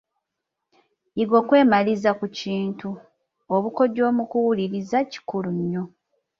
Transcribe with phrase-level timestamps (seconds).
[1.17, 2.89] Yiga okwemaliza ku kintu.
[3.55, 5.83] Obukodyo mu kuwuliriza kikulu nnyo.